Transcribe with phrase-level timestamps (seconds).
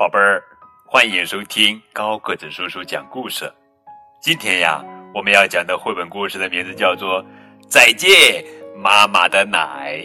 [0.00, 0.42] 宝贝儿，
[0.86, 3.52] 欢迎收听高个子叔叔讲故事。
[4.18, 4.82] 今天呀，
[5.14, 7.22] 我们要讲的绘本故事的名字叫做
[7.68, 8.42] 《再见
[8.74, 9.98] 妈妈的奶》，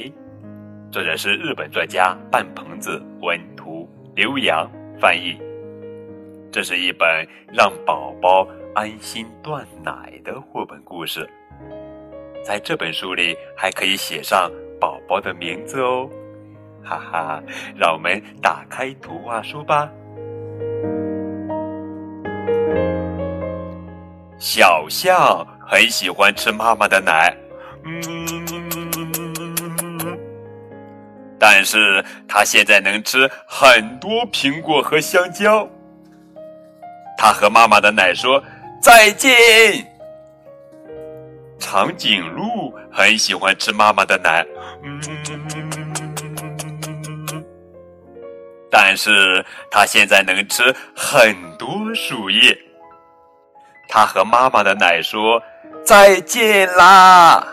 [0.91, 4.69] 作者是日本作家半棚子，文图刘洋
[4.99, 5.39] 翻译。
[6.51, 11.25] 这是一本让宝宝安心断奶的绘本故事。
[12.43, 16.09] 在这本书里，还可以写上宝宝的名字哦。
[16.85, 17.43] 哈哈，
[17.75, 19.89] 让我们打开图画书吧。
[24.37, 27.35] 小象很喜欢吃妈妈的奶，
[27.83, 28.03] 嗯，
[31.39, 35.67] 但是它现在能吃很多苹果和香蕉。
[37.17, 38.43] 它和妈妈的奶说
[38.79, 39.31] 再见。
[41.57, 44.45] 长颈鹿很喜欢吃妈妈的奶，
[44.83, 45.01] 嗯。
[48.77, 52.53] 但是它现在能吃很多树叶。
[53.87, 55.41] 它和妈妈的奶说
[55.85, 57.47] 再见啦。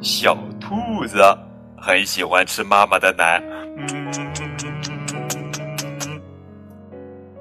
[0.00, 1.20] 小兔子
[1.76, 3.42] 很喜欢吃妈妈的奶，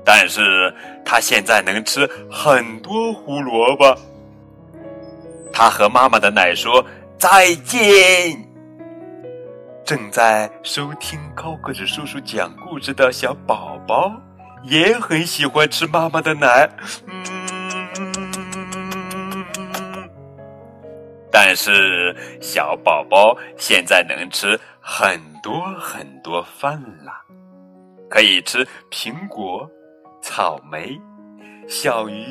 [0.04, 0.74] 但是
[1.06, 3.96] 它现在能吃很多胡萝卜。
[5.54, 6.84] 它和妈妈的奶说
[7.20, 8.45] 再见。
[9.86, 14.12] 正在收听高个子叔叔讲故事的小宝宝，
[14.64, 16.68] 也很喜欢吃妈妈的奶，
[17.06, 17.24] 嗯。
[21.32, 27.14] 但是小宝宝现在能吃很多很多饭了，
[28.10, 29.70] 可以吃苹果、
[30.20, 31.00] 草莓、
[31.68, 32.26] 小鱼、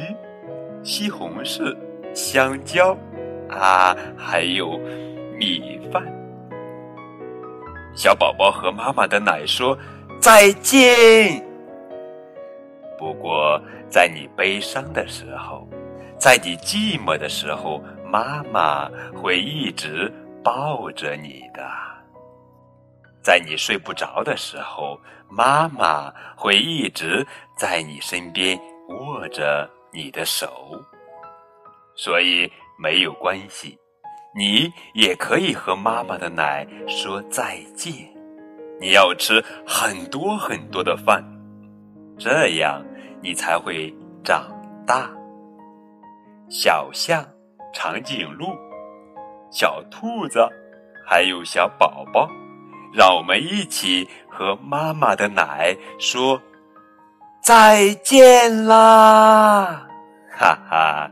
[0.82, 1.72] 西红柿、
[2.12, 2.98] 香蕉，
[3.48, 4.76] 啊，还有
[5.38, 6.02] 米饭。
[7.94, 9.78] 小宝宝和妈妈的奶说
[10.20, 11.42] 再见。
[12.98, 15.68] 不过，在你悲伤的时候，
[16.18, 20.12] 在你寂寞的时候，妈妈会一直
[20.42, 21.62] 抱着你的；
[23.22, 30.48] 在你睡不着的时候，妈妈会一直在你身边握着你的手。
[31.94, 33.78] 所以，没有关系。
[34.36, 37.92] 你也可以和妈妈的奶说再见。
[38.80, 41.24] 你要吃很多很多的饭，
[42.18, 42.84] 这样
[43.22, 44.44] 你才会长
[44.84, 45.08] 大。
[46.48, 47.24] 小象、
[47.72, 48.48] 长颈鹿、
[49.50, 50.44] 小兔子，
[51.06, 52.28] 还有小宝宝，
[52.92, 56.40] 让我们一起和妈妈的奶说
[57.40, 59.86] 再见啦！
[60.36, 61.10] 哈哈，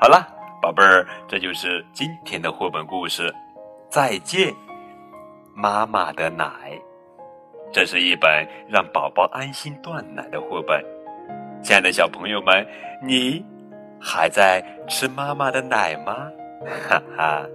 [0.00, 0.39] 好了。
[0.60, 3.34] 宝贝儿，这就是今天的绘本故事。
[3.88, 4.54] 再见，
[5.54, 6.46] 妈妈的奶。
[7.72, 10.84] 这是一本让宝宝安心断奶的绘本。
[11.62, 12.66] 亲爱的小朋友们，
[13.02, 13.44] 你
[13.98, 16.30] 还在吃妈妈的奶吗？
[16.88, 17.46] 哈哈！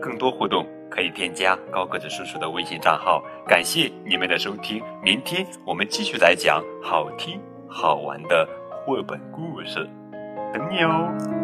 [0.00, 3.22] 更多互动可以添加高个子叔叔的微信账号。
[3.46, 7.38] 感谢你们的收听，明天我们继续来讲好听
[7.68, 8.48] 好玩的
[8.84, 9.86] 绘本故事，
[10.54, 11.37] 等你哦。